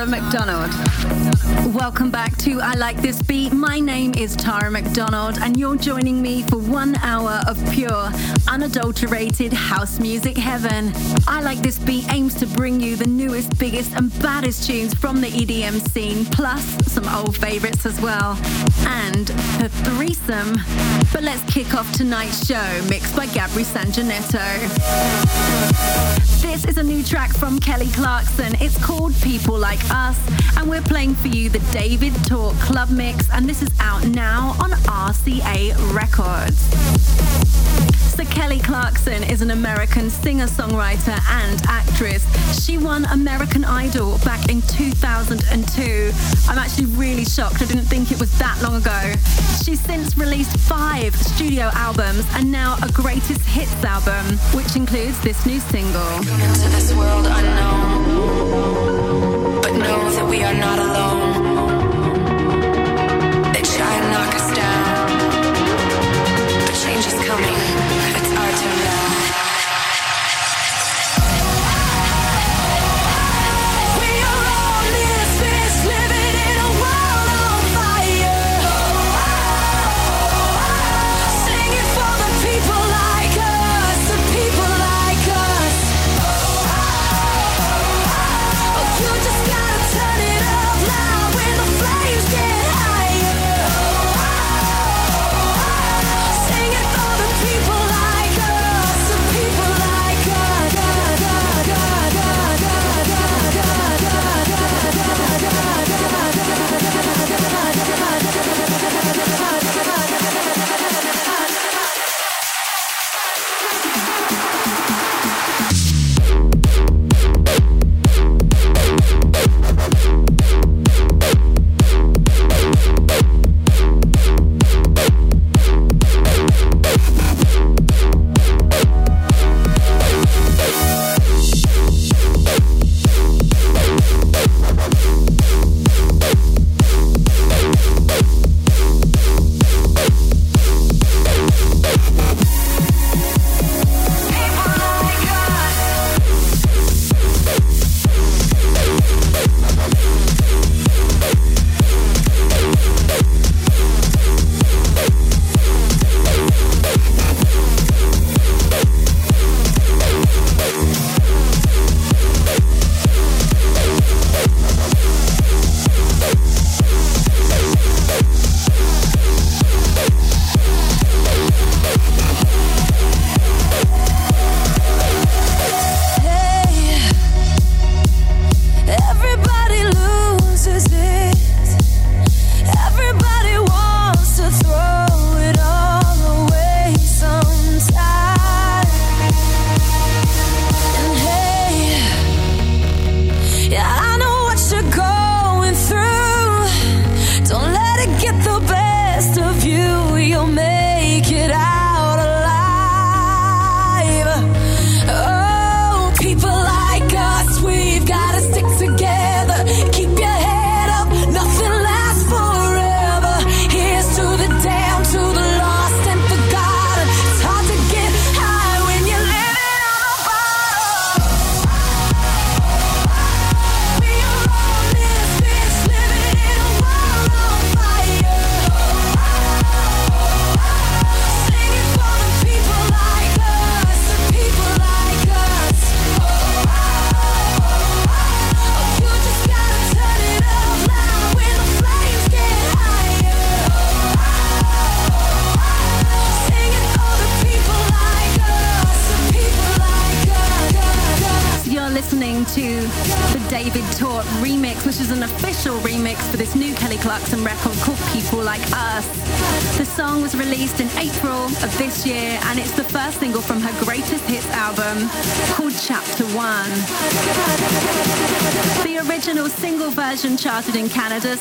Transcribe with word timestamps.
Tara 0.00 0.06
McDonald. 0.08 0.99
Welcome 1.74 2.10
back 2.10 2.36
to 2.38 2.60
I 2.60 2.74
Like 2.74 2.96
This 2.96 3.22
Beat. 3.22 3.52
My 3.52 3.78
name 3.78 4.12
is 4.18 4.34
Tara 4.34 4.72
McDonald, 4.72 5.38
and 5.38 5.56
you're 5.56 5.76
joining 5.76 6.20
me 6.20 6.42
for 6.42 6.56
one 6.56 6.96
hour 6.96 7.40
of 7.46 7.56
pure, 7.70 8.10
unadulterated 8.48 9.52
house 9.52 10.00
music 10.00 10.36
heaven. 10.36 10.92
I 11.28 11.40
Like 11.40 11.58
This 11.58 11.78
Beat 11.78 12.12
aims 12.12 12.34
to 12.40 12.46
bring 12.46 12.80
you 12.80 12.96
the 12.96 13.06
newest, 13.06 13.56
biggest, 13.56 13.94
and 13.94 14.10
baddest 14.20 14.66
tunes 14.66 14.94
from 14.94 15.20
the 15.20 15.28
EDM 15.28 15.80
scene, 15.90 16.24
plus 16.24 16.64
some 16.92 17.08
old 17.08 17.36
favorites 17.36 17.86
as 17.86 18.00
well. 18.00 18.36
And 18.86 19.28
the 19.60 19.68
threesome. 19.84 20.56
But 21.12 21.22
let's 21.22 21.42
kick 21.52 21.74
off 21.74 21.92
tonight's 21.92 22.46
show, 22.46 22.82
mixed 22.88 23.14
by 23.14 23.26
Gabri 23.26 23.64
Sanjanetto. 23.64 24.40
This 26.42 26.64
is 26.64 26.78
a 26.78 26.82
new 26.82 27.02
track 27.02 27.32
from 27.32 27.60
Kelly 27.60 27.88
Clarkson. 27.88 28.56
It's 28.60 28.82
called 28.84 29.14
People 29.22 29.56
Like 29.58 29.78
Us, 29.90 30.18
and 30.56 30.68
we're 30.68 30.82
playing 30.82 31.14
for 31.14 31.28
you 31.28 31.48
the 31.48 31.59
David 31.72 32.14
Tort 32.26 32.54
Club 32.56 32.90
Mix, 32.90 33.30
and 33.30 33.48
this 33.48 33.62
is 33.62 33.70
out 33.80 34.06
now 34.06 34.56
on 34.60 34.70
RCA 34.70 35.74
Records. 35.94 36.58
So 38.20 38.24
Kelly 38.26 38.58
Clarkson 38.58 39.22
is 39.22 39.40
an 39.40 39.50
American 39.50 40.10
singer-songwriter 40.10 41.18
and 41.30 41.62
actress. 41.66 42.26
She 42.62 42.76
won 42.76 43.06
American 43.06 43.64
Idol 43.64 44.18
back 44.24 44.50
in 44.50 44.60
2002. 44.62 46.12
I'm 46.48 46.58
actually 46.58 46.86
really 46.86 47.24
shocked. 47.24 47.62
I 47.62 47.64
didn't 47.64 47.86
think 47.86 48.12
it 48.12 48.20
was 48.20 48.30
that 48.38 48.60
long 48.62 48.74
ago. 48.76 49.14
She's 49.64 49.80
since 49.80 50.18
released 50.18 50.56
five 50.58 51.16
studio 51.16 51.70
albums 51.74 52.26
and 52.34 52.52
now 52.52 52.76
a 52.82 52.92
greatest 52.92 53.40
hits 53.46 53.82
album, 53.84 54.36
which 54.54 54.76
includes 54.76 55.18
this 55.22 55.46
new 55.46 55.60
single. 55.60 56.16
Into 56.18 56.68
this 56.76 56.92
world 56.92 57.26
unknown, 57.26 58.04
but 59.62 59.72
know 59.72 60.10
that 60.10 60.26
we 60.28 60.42
are 60.42 60.54
not 60.54 60.78
alone. 60.78 61.29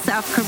In 0.08 0.39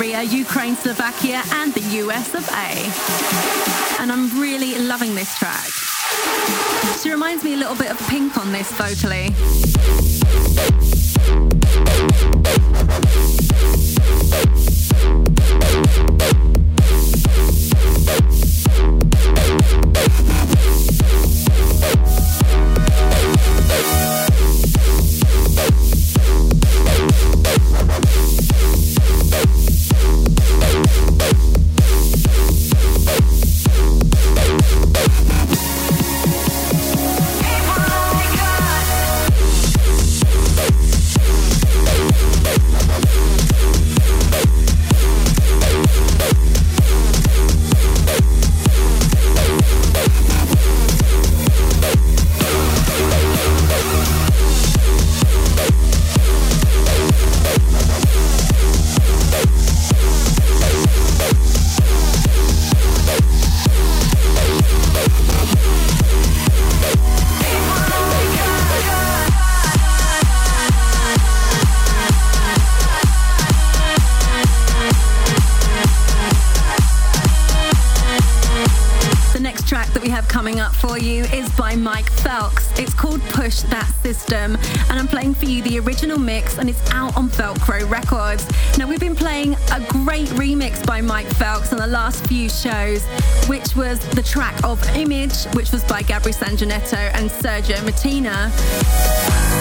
which 93.48 93.76
was 93.76 94.00
the 94.10 94.24
track 94.24 94.64
of 94.64 94.84
Image, 94.96 95.46
which 95.54 95.72
was 95.72 95.84
by 95.84 96.02
Gabri 96.02 96.34
Sanjanetto 96.34 97.12
and 97.14 97.30
Sergio 97.30 97.82
Martina. 97.84 98.52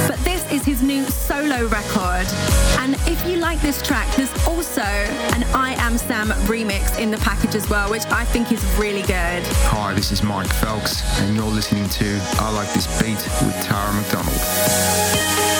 But 0.08 0.18
this 0.24 0.50
is 0.50 0.64
his 0.64 0.82
new 0.82 1.04
solo 1.04 1.66
record. 1.66 2.26
And 2.78 2.94
if 3.06 3.26
you 3.26 3.36
like 3.36 3.60
this 3.60 3.82
track, 3.82 4.08
there's 4.16 4.32
also 4.46 4.80
an 4.80 5.44
I 5.54 5.74
Am 5.78 5.98
Sam 5.98 6.28
remix 6.48 6.98
in 6.98 7.10
the 7.10 7.18
package 7.18 7.54
as 7.54 7.68
well, 7.68 7.90
which 7.90 8.06
I 8.06 8.24
think 8.24 8.52
is 8.52 8.64
really 8.78 9.02
good. 9.02 9.42
Hi, 9.68 9.92
this 9.92 10.12
is 10.12 10.22
Mike 10.22 10.48
Felks, 10.48 11.02
and 11.20 11.36
you're 11.36 11.44
listening 11.44 11.88
to 11.90 12.18
I 12.38 12.50
Like 12.50 12.72
This 12.72 12.86
Beat 13.00 13.22
with 13.44 13.54
Tara 13.66 13.92
McDonald. 13.92 15.50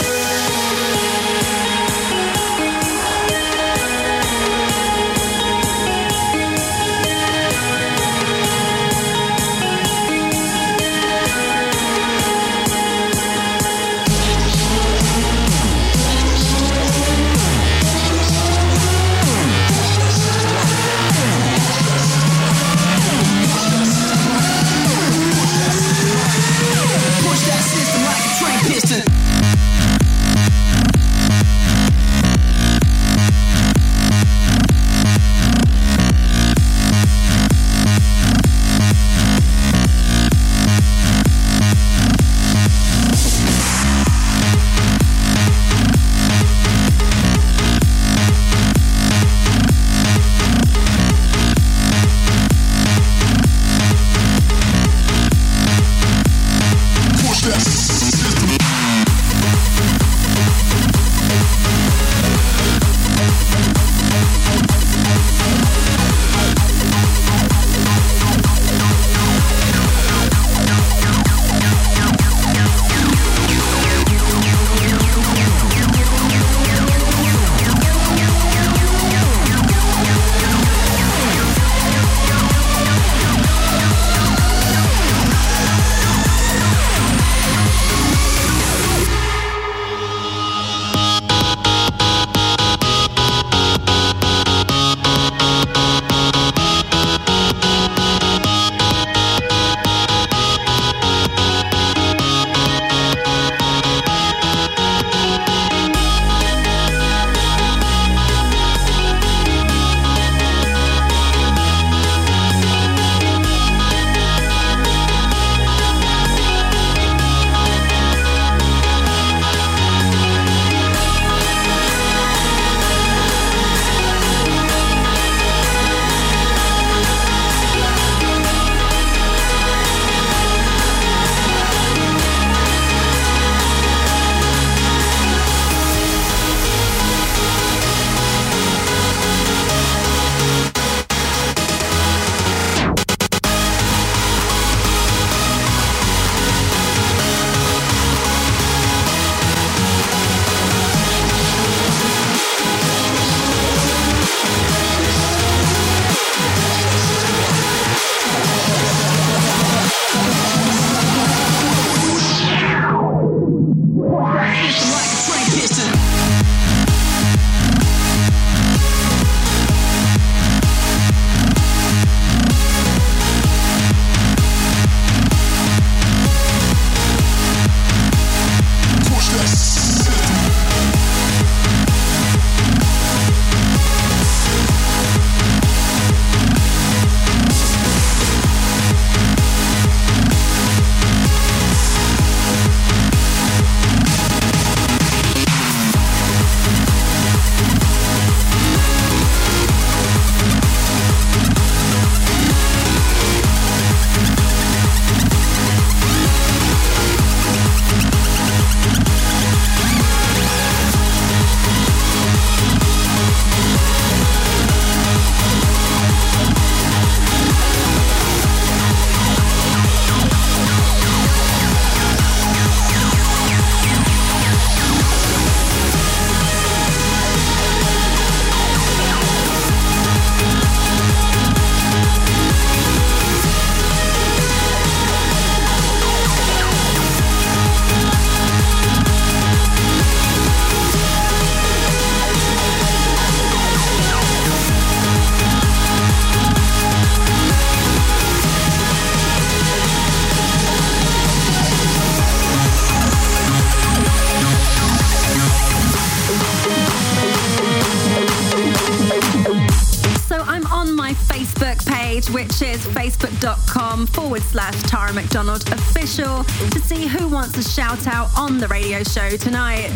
Show 269.11 269.37
tonight. 269.37 269.91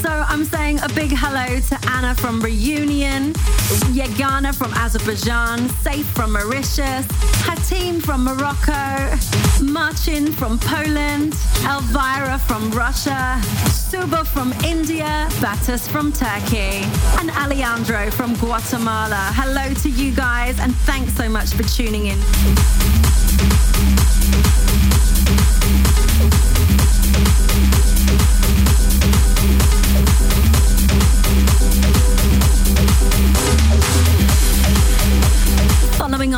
So 0.00 0.08
I'm 0.08 0.44
saying 0.44 0.78
a 0.78 0.88
big 0.90 1.10
hello 1.12 1.58
to 1.58 1.90
Anna 1.90 2.14
from 2.14 2.40
Reunion, 2.40 3.32
Yegana 3.90 4.54
from 4.54 4.72
Azerbaijan, 4.74 5.68
Safe 5.82 6.06
from 6.10 6.32
Mauritius, 6.32 7.04
Hatim 7.42 8.00
from 8.00 8.22
Morocco, 8.22 9.18
Marcin 9.60 10.30
from 10.30 10.56
Poland, 10.60 11.34
Elvira 11.64 12.38
from 12.38 12.70
Russia, 12.70 13.40
Suba 13.70 14.24
from 14.24 14.52
India, 14.64 15.26
Batus 15.42 15.88
from 15.88 16.12
Turkey, 16.12 16.86
and 17.18 17.30
Alejandro 17.32 18.08
from 18.12 18.36
Guatemala. 18.36 19.32
Hello 19.34 19.74
to 19.82 19.88
you 19.90 20.14
guys, 20.14 20.60
and 20.60 20.76
thanks 20.86 21.12
so 21.14 21.28
much 21.28 21.50
for 21.54 21.64
tuning 21.64 22.06
in. 22.06 22.89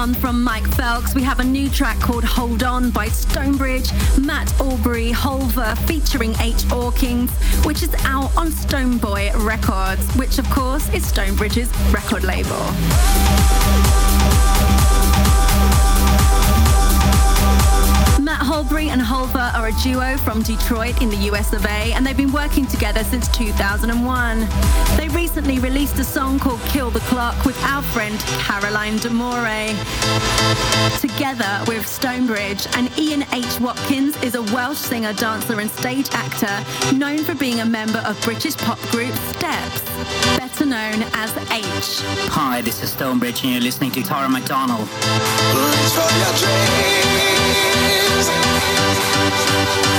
On 0.03 0.15
from 0.15 0.43
Mike 0.43 0.65
Felks, 0.65 1.15
we 1.15 1.23
have 1.23 1.39
a 1.39 1.45
new 1.45 1.71
track 1.71 1.97
called 2.01 2.25
Hold 2.25 2.65
On 2.65 2.91
by 2.91 3.07
Stonebridge, 3.07 3.93
Matt 4.19 4.53
Aubrey, 4.61 5.13
Holver 5.13 5.79
featuring 5.87 6.35
H. 6.41 6.65
Watkins, 6.73 7.31
which 7.65 7.85
is 7.85 7.95
out 8.01 8.37
on 8.37 8.49
Stoneboy 8.49 9.33
Records, 9.47 10.05
which 10.17 10.41
of 10.41 10.51
course 10.51 10.93
is 10.93 11.07
Stonebridge's 11.07 11.71
record 11.93 12.25
label. 12.25 12.51
Holbury 18.53 18.89
and 18.89 19.01
Holver 19.01 19.51
are 19.55 19.69
a 19.69 19.73
duo 19.83 20.19
from 20.19 20.43
Detroit 20.43 21.01
in 21.01 21.09
the 21.09 21.17
US 21.31 21.55
of 21.55 21.65
A, 21.65 21.95
and 21.95 22.07
they've 22.07 22.15
been 22.15 22.33
working 22.33 22.67
together 22.67 23.03
since 23.03 23.27
2001. 23.29 24.47
They 24.99 25.09
recently 25.09 25.59
released 25.59 25.99
a 25.99 26.05
song 26.05 26.39
called 26.39 26.61
Kill 26.67 26.91
the 26.91 27.01
Clock 27.01 27.47
with 27.47 27.59
our 27.65 27.81
friend 27.81 28.15
Caroline 28.45 28.99
Demore. 28.99 29.73
Together 31.01 31.65
with 31.67 31.87
Stonebridge, 31.89 32.67
and 32.77 32.93
Ian 32.99 33.25
H. 33.33 33.59
Watkins 33.59 34.23
is 34.23 34.35
a 34.35 34.43
Welsh 34.55 34.77
singer, 34.77 35.15
dancer, 35.15 35.59
and 35.59 35.71
stage 35.71 36.11
actor 36.13 36.95
known 36.95 37.25
for 37.25 37.35
being 37.35 37.61
a 37.61 37.65
member 37.65 38.01
of 38.01 38.21
British 38.21 38.59
pop 38.59 38.79
group 38.91 39.15
Steps, 39.39 39.81
better 40.37 40.67
known 40.67 41.03
as 41.15 41.35
H. 41.51 42.03
Hi, 42.29 42.61
this 42.61 42.83
is 42.83 42.93
Stonebridge, 42.93 43.45
and 43.45 43.53
you're 43.55 43.63
listening 43.63 43.93
to 43.93 44.03
Tara 44.03 44.29
McDonald. 44.29 44.89
I 49.55 49.92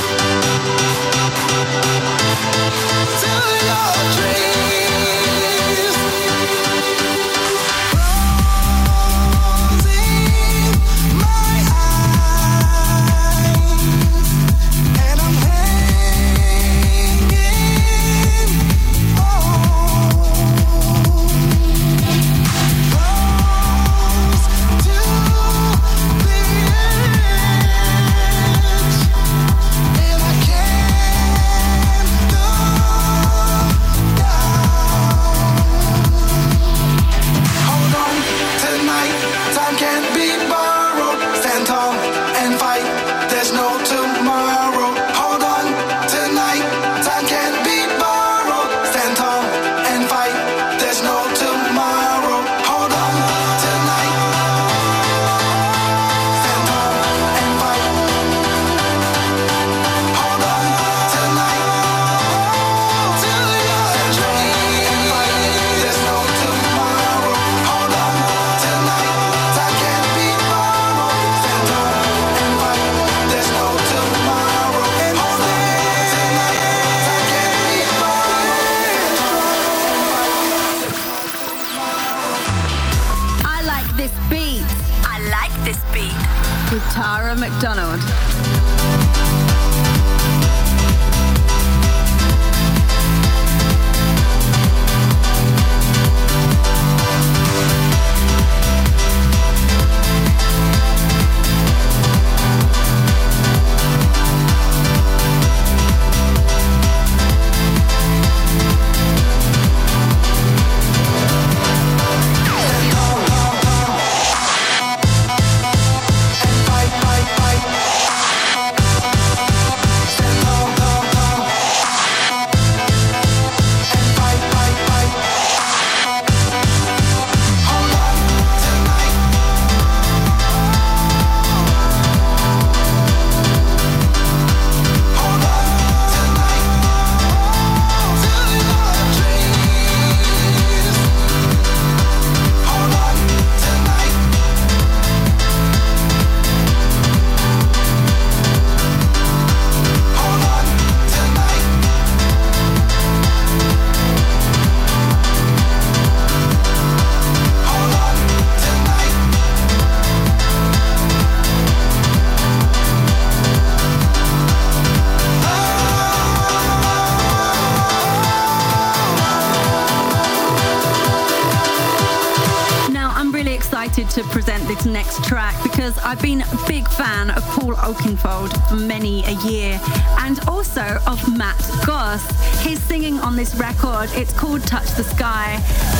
For 178.03 178.75
many 178.75 179.23
a 179.23 179.31
year 179.47 179.79
and 180.19 180.37
also 180.49 180.99
of 181.07 181.37
Matt 181.37 181.57
Goss. 181.85 182.21
He's 182.61 182.83
singing 182.83 183.17
on 183.19 183.37
this 183.37 183.55
record. 183.55 184.09
It's 184.11 184.33
called 184.33 184.61
Touch 184.67 184.91
the 184.95 185.05
Sky 185.05 185.57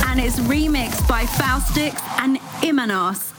and 0.08 0.20
it's 0.20 0.38
remixed 0.42 1.08
by 1.08 1.24
Faustix 1.24 1.96
and 2.20 2.40
Imanos. 2.62 3.32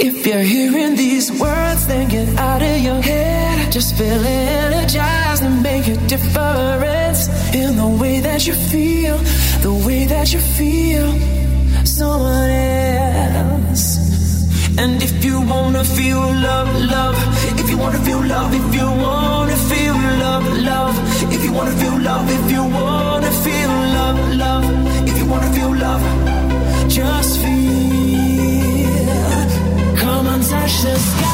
If 0.00 0.26
you're 0.26 0.40
hearing 0.42 0.96
these 0.96 1.30
words, 1.40 1.86
then 1.86 2.08
get 2.08 2.36
out 2.36 2.62
of 2.62 2.78
your 2.78 3.00
head. 3.00 3.70
Just 3.70 3.96
feel 3.96 4.24
energized 4.26 5.44
and 5.44 5.62
make 5.62 5.86
a 5.86 5.96
difference 6.08 7.28
in 7.54 7.76
the 7.76 7.96
way 8.00 8.18
that 8.18 8.44
you 8.44 8.54
feel, 8.54 9.18
the 9.62 9.72
way 9.86 10.04
that 10.06 10.32
you 10.32 10.40
feel 10.40 11.06
someone 11.86 12.50
else. 12.50 12.97
And 14.80 15.02
if 15.02 15.24
you 15.24 15.40
wanna 15.40 15.82
feel 15.82 16.20
love, 16.20 16.70
love, 16.96 17.16
if 17.58 17.68
you 17.68 17.76
wanna 17.76 17.98
feel 17.98 18.22
love, 18.22 18.54
if 18.54 18.74
you 18.78 18.86
wanna 18.86 19.56
feel 19.70 19.94
love, 20.24 20.44
love, 20.70 20.94
if 21.34 21.42
you 21.44 21.52
wanna 21.52 21.72
feel 21.72 21.98
love, 21.98 22.30
if 22.30 22.50
you 22.52 22.62
wanna 22.62 23.32
feel 23.44 23.72
love, 23.98 24.18
love, 24.36 24.64
if 25.08 25.18
you 25.18 25.26
wanna 25.26 25.50
feel 25.52 25.74
love, 25.74 26.02
just 26.88 27.40
feel. 27.40 28.88
Come 29.96 30.26
and 30.28 30.44
touch 30.44 30.82
the 30.82 30.96
sky. 30.96 31.27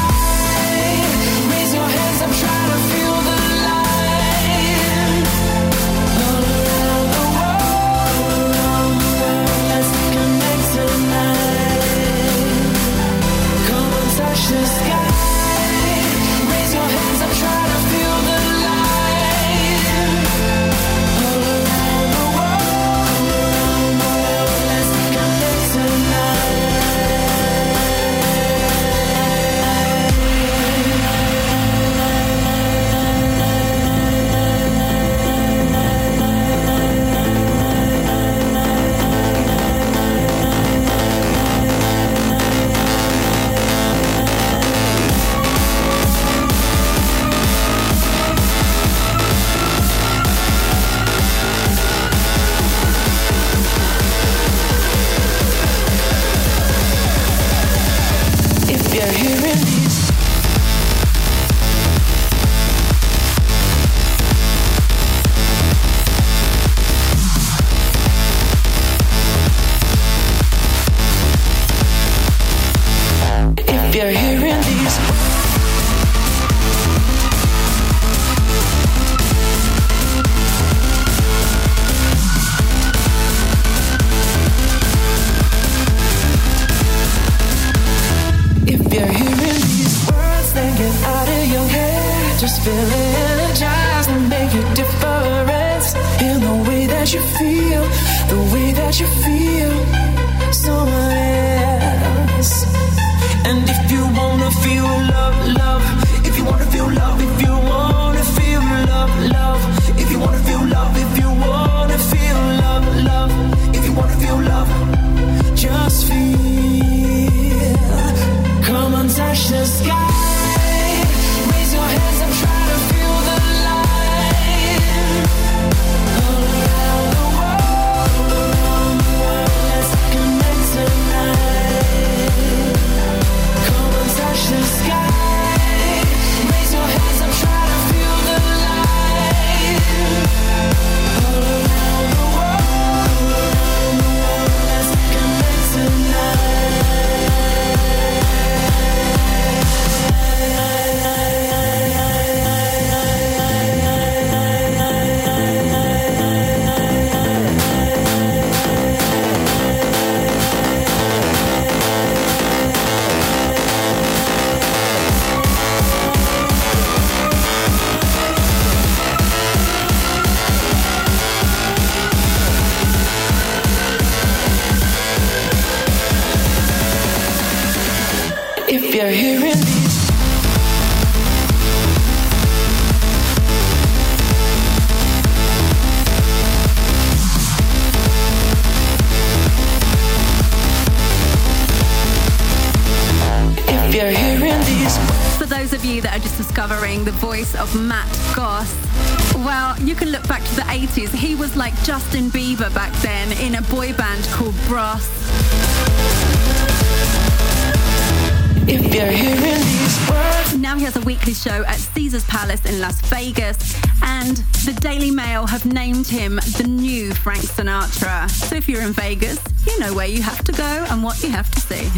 In 218.85 218.93
Vegas, 218.93 219.39
you 219.65 219.79
know 219.79 219.95
where 219.95 220.05
you 220.05 220.21
have 220.21 220.43
to 220.43 220.51
go 220.51 220.85
and 220.91 221.01
what 221.01 221.23
you 221.23 221.29
have 221.31 221.49
to 221.49 221.59
see. 221.59 221.89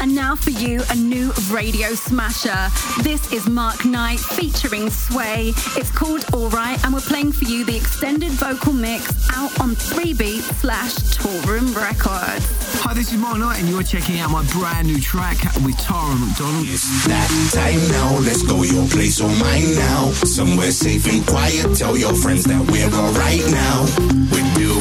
And 0.00 0.14
now 0.14 0.34
for 0.34 0.48
you, 0.48 0.82
a 0.90 0.94
new 0.94 1.30
radio 1.50 1.88
smasher. 1.94 2.68
This 3.02 3.32
is 3.32 3.46
Mark 3.46 3.84
Knight 3.84 4.18
featuring 4.18 4.88
Sway. 4.88 5.52
It's 5.76 5.90
called 5.90 6.24
Alright, 6.32 6.82
and 6.84 6.94
we're 6.94 7.00
playing 7.00 7.32
for 7.32 7.44
you 7.44 7.66
the 7.66 7.76
extended 7.76 8.32
vocal 8.32 8.72
mix 8.72 9.28
out 9.32 9.60
on 9.60 9.74
3B 9.74 10.40
slash 10.60 10.94
Toolroom 11.16 11.76
Records. 11.76 12.46
Hi, 12.80 12.94
this 12.94 13.12
is 13.12 13.18
Mark 13.18 13.36
Knight, 13.38 13.58
and 13.60 13.68
you're 13.68 13.82
checking 13.82 14.20
out 14.20 14.30
my 14.30 14.44
brand 14.52 14.86
new 14.86 15.00
track 15.00 15.36
with 15.64 15.76
Tara 15.78 16.14
McDonald. 16.14 16.66
It's 16.68 17.04
that 17.06 17.28
time 17.52 17.80
now. 17.92 18.18
Let's 18.20 18.42
go 18.42 18.62
your 18.62 18.86
place 18.88 19.20
or 19.20 19.28
mine 19.28 19.74
now. 19.74 20.12
Somewhere 20.24 20.70
safe 20.70 21.06
and 21.12 21.26
quiet. 21.26 21.76
Tell 21.76 21.96
your 21.96 22.14
friends 22.14 22.44
that 22.44 22.62
we're 22.70 22.88
alright 22.88 23.44
now. 23.50 23.84
We're 24.32 24.54
doing 24.54 24.75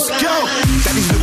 Let's 0.00 0.22
go. 0.22 0.69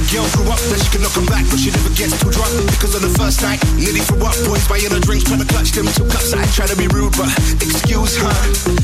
Girl 0.07 0.23
grew 0.39 0.47
up 0.47 0.61
that 0.71 0.79
she 0.79 0.87
could 0.95 1.03
come 1.11 1.27
back, 1.27 1.43
but 1.51 1.59
she 1.59 1.67
never 1.67 1.91
gets 1.91 2.15
too 2.15 2.31
drunk 2.31 2.55
because 2.71 2.95
on 2.95 3.03
the 3.03 3.11
first 3.19 3.43
night, 3.43 3.59
nearly 3.75 3.99
threw 4.07 4.23
up. 4.23 4.31
Boys 4.47 4.63
buying 4.71 4.87
her 4.87 5.03
drinks, 5.03 5.27
trying 5.27 5.43
to 5.43 5.49
clutch 5.51 5.75
them 5.75 5.83
two 5.91 6.07
cups. 6.07 6.31
I 6.31 6.47
try 6.55 6.63
to 6.63 6.79
be 6.79 6.87
rude, 6.95 7.11
but 7.19 7.27
excuse 7.59 8.15
her. 8.15 8.31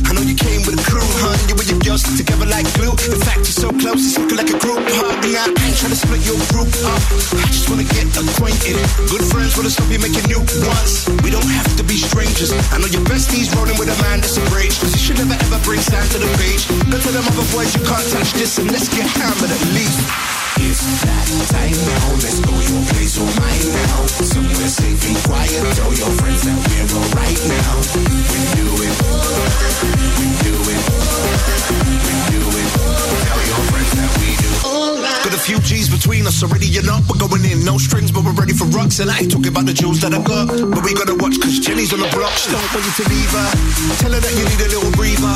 I 0.04 0.12
know 0.12 0.20
you 0.20 0.36
came 0.36 0.68
with 0.68 0.76
a 0.76 0.84
crew, 0.84 1.00
hun. 1.24 1.40
You 1.48 1.56
and 1.56 1.70
your 1.72 1.80
girls 1.80 2.04
stick 2.04 2.28
together 2.28 2.44
like 2.52 2.68
glue. 2.76 2.92
In 3.08 3.24
fact, 3.24 3.48
you're 3.48 3.56
so 3.56 3.72
close, 3.72 4.04
it's 4.04 4.20
looking 4.20 4.36
like 4.36 4.52
a 4.52 4.60
group 4.60 4.84
hug. 4.84 5.24
Now, 5.32 5.48
I 5.48 5.64
ain't 5.64 5.80
trying 5.80 5.96
to 5.96 6.00
split 6.04 6.28
your 6.28 6.36
group 6.52 6.68
up. 6.92 7.00
I 7.40 7.48
just 7.48 7.72
wanna 7.72 7.88
get 7.88 8.04
acquainted. 8.20 8.76
Good 9.08 9.24
friends 9.32 9.56
wanna 9.56 9.72
stop 9.72 9.88
you 9.88 10.04
making 10.04 10.28
new 10.28 10.44
ones. 10.44 11.08
We 11.24 11.32
don't 11.32 11.48
have 11.56 11.72
to 11.80 11.88
be 11.88 12.04
strangers. 12.04 12.52
I 12.76 12.84
know 12.84 12.92
your 12.92 13.06
bestie's 13.08 13.48
rolling 13.56 13.80
with 13.80 13.88
a 13.88 13.96
man 14.04 14.20
that's 14.20 14.36
bridge. 14.52 14.76
Cause 14.76 14.92
you 14.92 15.00
should 15.00 15.24
never 15.24 15.40
ever 15.40 15.60
bring 15.64 15.80
sand 15.80 16.04
to 16.12 16.20
the 16.20 16.28
beach. 16.36 16.68
Go 16.92 17.00
to 17.00 17.12
them 17.16 17.24
other 17.24 17.48
boys, 17.56 17.72
you 17.72 17.84
can't 17.88 18.04
touch 18.12 18.36
this, 18.36 18.60
and 18.60 18.68
let's 18.76 18.92
get 18.92 19.08
hammered 19.08 19.56
at 19.56 19.64
least. 19.72 20.43
It's 20.56 20.86
that 21.02 21.26
time 21.50 21.74
now, 21.74 22.14
let's 22.22 22.40
go 22.40 22.54
your 22.54 22.84
place 22.94 23.18
or 23.18 23.26
mine 23.42 23.68
now. 23.74 24.06
Somewhere 24.22 24.70
safe 24.70 25.02
and 25.08 25.18
quiet, 25.26 25.62
tell 25.76 25.94
your 25.94 26.12
friends 26.22 26.42
that 26.46 26.58
we're 26.70 26.90
alright 26.94 27.40
now. 27.50 27.74
We're 27.98 28.62
doing, 28.62 28.94
we're 28.94 30.38
doing, 30.46 30.82
we're 32.06 32.26
doing. 32.30 32.68
Tell 33.26 33.42
your 33.50 33.64
friends 33.74 33.92
that 33.98 34.12
we 34.22 34.30
do. 34.38 34.52
Got 35.24 35.34
a 35.34 35.40
few 35.40 35.60
G's 35.60 35.88
between 35.90 36.28
us 36.28 36.44
already, 36.44 36.68
you 36.68 36.84
know. 36.84 37.00
We're 37.08 37.18
going 37.18 37.46
in, 37.48 37.64
no 37.64 37.78
strings, 37.80 38.12
but 38.12 38.24
we're 38.28 38.36
ready 38.36 38.54
for 38.54 38.68
rocks. 38.76 39.00
And 39.00 39.10
I 39.10 39.24
ain't 39.24 39.32
talking 39.32 39.48
about 39.48 39.66
the 39.66 39.74
jewels 39.74 40.02
that 40.04 40.14
I 40.14 40.22
got. 40.22 40.52
But 40.52 40.84
we 40.84 40.94
gotta 40.94 41.16
watch, 41.16 41.40
cause 41.40 41.58
Jenny's 41.64 41.96
on 41.96 42.04
the 42.04 42.12
block. 42.12 42.36
She 42.36 42.52
don't 42.52 42.62
want 42.76 42.84
you 42.84 42.92
to 42.92 43.06
leave 43.08 43.32
her. 43.32 43.48
Tell 44.04 44.12
her 44.12 44.20
that 44.20 44.34
you 44.36 44.44
need 44.44 44.62
a 44.62 44.70
little 44.70 44.92
breather. 45.00 45.34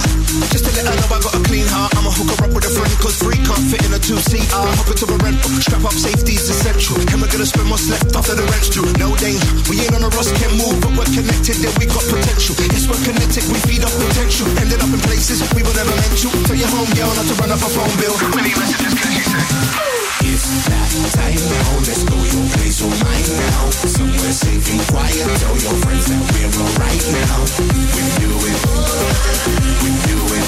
Just 0.51 0.67
to 0.67 0.71
let 0.75 0.91
her 0.91 0.95
know 0.99 1.07
I 1.07 1.23
got 1.23 1.33
a 1.39 1.41
clean 1.47 1.65
heart. 1.71 1.95
I'ma 1.95 2.11
hook 2.11 2.35
her 2.35 2.45
up 2.45 2.51
with 2.51 2.67
a 2.67 2.71
friend, 2.75 2.91
cause 2.99 3.15
three 3.15 3.39
can't 3.47 3.63
fit 3.71 3.79
in 3.87 3.95
a 3.95 3.99
two-seater. 3.99 4.59
Hop 4.75 4.91
into 4.91 5.06
a 5.09 5.17
rental, 5.23 5.51
strap 5.61 5.83
up, 5.83 5.93
safety's 5.93 6.49
essential. 6.49 6.97
And 7.11 7.21
we're 7.21 7.31
gonna 7.31 7.45
spend 7.47 7.69
what's 7.69 7.87
left 7.89 8.15
after 8.15 8.35
the 8.35 8.43
rent's 8.47 8.69
due. 8.69 8.85
No 8.99 9.15
danger, 9.17 9.47
we 9.69 9.79
ain't 9.83 9.95
on 9.95 10.03
a 10.03 10.09
Ross, 10.15 10.31
can't 10.35 10.53
move, 10.57 10.79
but 10.81 10.91
we're 10.97 11.11
connected, 11.11 11.59
then 11.63 11.73
we 11.79 11.85
got 11.85 12.03
potential. 12.07 12.55
Yes, 12.71 12.87
we're 12.87 12.99
connected, 13.03 13.43
we 13.47 13.57
feed 13.67 13.83
off 13.83 13.93
potential. 13.95 14.47
Ended 14.59 14.79
up 14.81 14.91
in 14.91 15.01
places 15.03 15.43
we 15.53 15.61
were 15.63 15.75
never 15.75 15.93
meant 15.93 16.15
to. 16.19 16.29
Tell 16.47 16.57
your 16.57 16.71
home 16.71 16.89
girl 16.97 17.11
not 17.15 17.25
to 17.29 17.35
run 17.39 17.51
up 17.51 17.61
a 17.61 17.69
phone 17.69 17.95
bill. 18.01 18.15
How 18.17 18.31
many 18.35 18.51
messages 18.55 18.93
can 18.95 19.11
she 19.13 19.23
say? 19.23 19.43
It's 20.27 20.43
that 20.67 20.91
time 21.13 21.43
now, 21.45 21.77
let's 21.87 22.03
go 22.03 22.17
your 22.17 22.47
place 22.57 22.81
or 22.81 22.89
mine 22.89 23.29
now. 23.37 23.69
Somewhere 23.85 24.33
safe 24.33 24.65
and 24.71 24.81
quiet, 24.89 25.23
tell 25.39 25.55
your 25.61 25.75
friends 25.85 26.05
that 26.09 26.23
we're 26.33 26.51
alright 26.57 27.03
now. 27.13 27.37
We're 27.93 28.11
doing, 28.17 28.41
we're 28.41 28.57
doing, 29.45 29.67
we're 29.77 30.01
doing. 30.03 30.47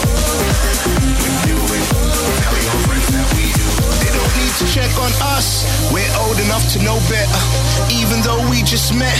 Tell 2.40 2.58
your 2.66 2.80
friends 2.88 3.08
that 3.14 3.28
we 3.38 3.49
need 4.38 4.54
to 4.62 4.66
check 4.70 4.92
on 5.00 5.12
us, 5.36 5.66
we're 5.94 6.10
old 6.26 6.38
enough 6.40 6.66
to 6.74 6.80
know 6.84 6.98
better. 7.10 7.42
Even 7.90 8.22
though 8.22 8.42
we 8.50 8.62
just 8.64 8.94
met, 8.94 9.18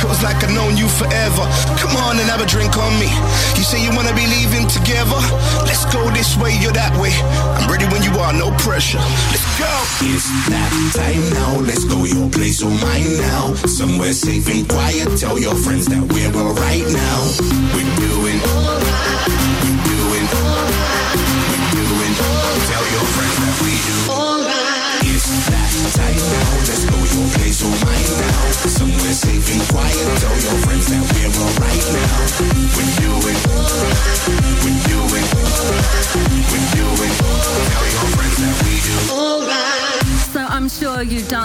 feels 0.00 0.22
like 0.22 0.42
I've 0.42 0.54
known 0.54 0.76
you 0.76 0.88
forever. 0.88 1.44
Come 1.78 1.94
on 2.08 2.18
and 2.18 2.26
have 2.30 2.40
a 2.40 2.48
drink 2.48 2.76
on 2.76 2.92
me. 2.98 3.10
You 3.54 3.64
say 3.64 3.82
you 3.82 3.90
wanna 3.94 4.14
be 4.14 4.26
leaving 4.26 4.66
together? 4.66 5.18
Let's 5.66 5.84
go 5.92 6.02
this 6.10 6.36
way, 6.36 6.56
you're 6.58 6.74
that 6.74 6.94
way. 6.96 7.12
I'm 7.58 7.70
ready 7.70 7.86
when 7.92 8.02
you 8.02 8.12
are, 8.18 8.32
no 8.32 8.50
pressure. 8.58 9.02
Let's 9.30 9.46
go. 9.58 9.70
It's 10.00 10.28
that 10.48 10.70
time 10.94 11.24
now. 11.34 11.60
Let's 11.60 11.84
go 11.84 12.04
your 12.04 12.28
place 12.30 12.62
or 12.62 12.70
mine 12.70 13.18
now. 13.18 13.54
Somewhere 13.66 14.12
safe 14.12 14.48
and 14.48 14.68
quiet. 14.68 15.18
Tell 15.18 15.38
your 15.38 15.54
friends 15.54 15.86
that 15.86 16.02
we're 16.12 16.32
alright 16.34 16.86
now. 16.92 17.57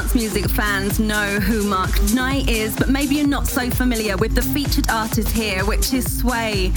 Dance 0.03 0.15
music 0.15 0.49
fans 0.49 0.99
know 0.99 1.39
who 1.39 1.63
Mark 1.63 1.89
Knight 2.13 2.49
is, 2.49 2.75
but 2.75 2.89
maybe 2.89 3.15
you're 3.15 3.25
not 3.27 3.47
so 3.47 3.69
familiar 3.69 4.17
with 4.17 4.35
the 4.35 4.41
featured 4.41 4.89
artist 4.89 5.29
here, 5.29 5.63
which 5.63 5.93
is 5.93 6.19
Sway. 6.19 6.73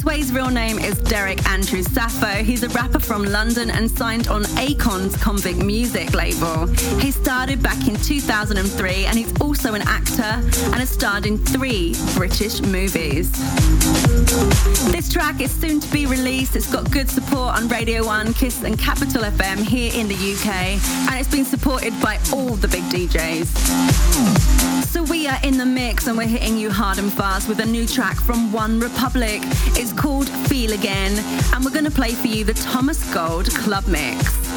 Sway's 0.00 0.32
real 0.32 0.48
name 0.48 0.78
is 0.78 0.96
Derek 1.00 1.46
Andrew 1.50 1.82
Safo. 1.82 2.42
He's 2.42 2.62
a 2.62 2.70
rapper 2.70 2.98
from 2.98 3.24
London 3.24 3.70
and 3.70 3.90
signed 3.90 4.28
on 4.28 4.44
Akon's 4.56 5.16
Convict 5.18 5.58
Music 5.62 6.14
label. 6.14 6.66
He 6.98 7.10
started 7.10 7.62
back 7.62 7.86
in 7.86 7.96
2003 7.96 9.04
and 9.04 9.18
he's 9.18 9.38
also 9.40 9.74
an 9.74 9.82
actor 9.82 10.22
and 10.22 10.76
has 10.76 10.88
starred 10.88 11.26
in 11.26 11.36
three 11.36 11.94
British 12.14 12.62
movies. 12.62 13.30
This 14.90 15.12
track 15.12 15.42
is 15.42 15.50
soon 15.50 15.80
to 15.80 15.92
be 15.92 16.06
released. 16.06 16.56
It's 16.56 16.72
got 16.72 16.90
good 16.90 17.10
support 17.10 17.54
on 17.56 17.68
Radio 17.68 18.06
1, 18.06 18.32
Kiss 18.32 18.62
and 18.62 18.78
Capital 18.78 19.22
FM 19.24 19.58
here 19.58 19.92
in 19.94 20.08
the 20.08 20.14
UK 20.14 20.78
and 21.10 21.20
it's 21.20 21.30
been 21.30 21.44
supported 21.44 21.97
by 22.02 22.18
all 22.32 22.56
the 22.56 22.68
big 22.68 22.82
DJs. 22.84 23.46
So 24.86 25.02
we 25.02 25.26
are 25.26 25.38
in 25.42 25.58
the 25.58 25.66
mix 25.66 26.06
and 26.06 26.16
we're 26.16 26.26
hitting 26.26 26.56
you 26.56 26.70
hard 26.70 26.98
and 26.98 27.12
fast 27.12 27.48
with 27.48 27.60
a 27.60 27.66
new 27.66 27.86
track 27.86 28.16
from 28.16 28.52
One 28.52 28.80
Republic. 28.80 29.40
It's 29.76 29.92
called 29.92 30.28
Feel 30.48 30.72
Again 30.72 31.18
and 31.54 31.64
we're 31.64 31.70
going 31.70 31.84
to 31.84 31.90
play 31.90 32.12
for 32.12 32.26
you 32.26 32.44
the 32.44 32.54
Thomas 32.54 33.02
Gold 33.12 33.46
Club 33.50 33.86
Mix. 33.86 34.47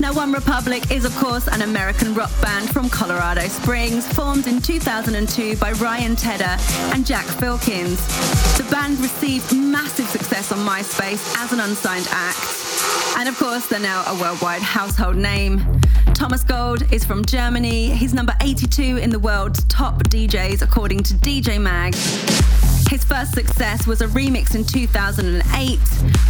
Now, 0.00 0.12
One 0.12 0.30
Republic 0.32 0.90
is, 0.90 1.04
of 1.04 1.16
course, 1.16 1.48
an 1.48 1.62
American 1.62 2.14
rock 2.14 2.30
band 2.40 2.70
from 2.70 2.88
Colorado 2.88 3.48
Springs, 3.48 4.06
formed 4.12 4.46
in 4.46 4.60
2002 4.60 5.56
by 5.56 5.72
Ryan 5.72 6.14
Tedder 6.14 6.56
and 6.94 7.06
Zach 7.06 7.24
Filkins. 7.24 7.98
The 8.58 8.70
band 8.70 8.98
received 9.00 9.56
massive 9.56 10.06
success 10.06 10.52
on 10.52 10.58
MySpace 10.58 11.34
as 11.38 11.52
an 11.52 11.60
unsigned 11.60 12.06
act. 12.10 12.38
And 13.16 13.28
of 13.28 13.36
course, 13.38 13.66
they're 13.66 13.80
now 13.80 14.04
a 14.06 14.20
worldwide 14.20 14.62
household 14.62 15.16
name. 15.16 15.64
Thomas 16.14 16.44
Gold 16.44 16.82
is 16.92 17.04
from 17.04 17.24
Germany. 17.24 17.90
He's 17.90 18.14
number 18.14 18.34
82 18.42 18.98
in 18.98 19.10
the 19.10 19.18
world's 19.18 19.64
top 19.64 20.02
DJs, 20.04 20.62
according 20.62 21.02
to 21.04 21.14
DJ 21.14 21.60
Mag. 21.60 21.94
His 22.88 23.04
first 23.04 23.32
success 23.32 23.86
was 23.86 24.00
a 24.00 24.06
remix 24.06 24.54
in 24.54 24.64
2008, 24.64 25.78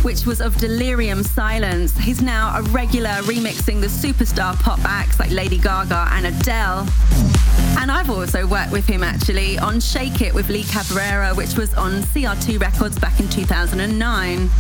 which 0.02 0.24
was 0.24 0.40
of 0.40 0.54
Delerium 0.54 1.24
Silence. 1.24 1.96
He's 1.98 2.22
now 2.22 2.58
a 2.58 2.62
regular 2.62 3.10
remixing 3.22 3.80
the 3.80 3.88
superstar 3.88 4.58
pop 4.60 4.78
acts 4.84 5.20
like 5.20 5.30
Lady 5.30 5.58
Gaga 5.58 6.08
and 6.12 6.26
Adele. 6.26 6.88
And 7.78 7.92
I've 7.92 8.10
also 8.10 8.46
worked 8.46 8.72
with 8.72 8.86
him 8.86 9.02
actually 9.02 9.58
on 9.58 9.80
Shake 9.80 10.22
It 10.22 10.34
with 10.34 10.48
Lee 10.48 10.64
Cabrera, 10.64 11.34
which 11.34 11.56
was 11.56 11.74
on 11.74 12.02
CR2 12.02 12.58
Records 12.60 12.98
back 12.98 13.20
in 13.20 13.28
2009. 13.28 14.50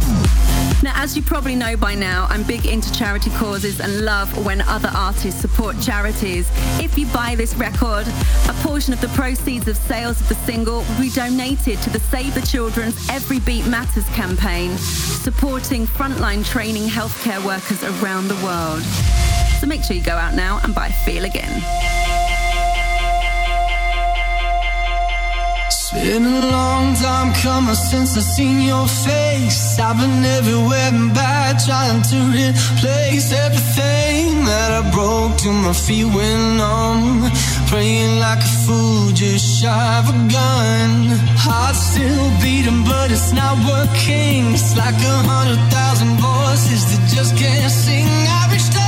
Now, 0.82 0.92
as 0.94 1.16
you 1.16 1.22
probably 1.22 1.56
know 1.56 1.76
by 1.76 1.94
now, 1.94 2.26
I'm 2.28 2.42
big 2.42 2.66
into 2.66 2.92
charity 2.92 3.30
causes 3.30 3.80
and 3.80 4.04
love 4.04 4.44
when 4.44 4.60
other 4.60 4.90
artists 4.94 5.40
support 5.40 5.80
charities. 5.80 6.48
If 6.78 6.98
you 6.98 7.06
buy 7.06 7.34
this 7.34 7.54
record, 7.56 8.06
a 8.48 8.52
portion 8.62 8.92
of 8.92 9.00
the 9.00 9.08
proceeds 9.08 9.66
of 9.66 9.76
sales 9.76 10.20
of 10.20 10.28
the 10.28 10.34
single 10.34 10.80
will 10.80 11.00
be 11.00 11.10
donated 11.10 11.78
to 11.86 11.92
the 11.92 12.00
Save 12.00 12.34
the 12.34 12.40
Children's 12.40 13.08
Every 13.10 13.38
Beat 13.38 13.66
Matters 13.66 14.08
campaign, 14.10 14.76
supporting 14.76 15.86
frontline 15.86 16.44
training 16.44 16.88
healthcare 16.88 17.44
workers 17.44 17.82
around 17.84 18.26
the 18.28 18.34
world. 18.44 18.82
So 19.60 19.66
make 19.66 19.84
sure 19.84 19.94
you 19.94 20.02
go 20.02 20.16
out 20.16 20.34
now 20.34 20.58
and 20.64 20.74
buy 20.74 20.90
Feel 20.90 21.24
Again. 21.24 21.62
It's 25.66 25.92
been 25.92 26.24
a 26.24 26.50
long 26.50 26.94
time 26.96 27.32
coming 27.34 27.74
since 27.76 28.16
I 28.16 28.20
seen 28.20 28.62
your 28.62 28.88
face. 28.88 29.78
I've 29.78 29.96
been 29.96 30.24
everywhere 30.24 30.90
and 30.92 31.14
back, 31.14 31.64
trying 31.64 32.02
to 32.02 32.18
replace 32.34 33.32
everything 33.32 34.44
that 34.44 34.70
I 34.72 34.90
broke 34.90 35.36
to 35.38 35.52
my 35.52 35.72
feet 35.72 36.06
went 36.06 36.56
numb. 36.56 37.30
Praying 37.68 38.18
like 38.18 38.40
a 38.40 38.55
fool, 38.66 39.12
just 39.12 39.62
shy 39.62 39.98
of 39.98 40.08
a 40.14 40.16
gun. 40.36 40.90
Heart 41.44 41.76
still 41.76 42.26
beating, 42.42 42.82
but 42.84 43.10
it's 43.10 43.32
not 43.32 43.54
working. 43.72 44.52
It's 44.56 44.76
like 44.76 44.98
a 45.14 45.16
hundred 45.30 45.62
thousand 45.70 46.14
voices 46.18 46.82
that 46.90 47.02
just 47.14 47.32
can't 47.36 47.70
sing. 47.70 48.06
I 48.06 48.42
reached 48.52 48.74
out, 48.76 48.85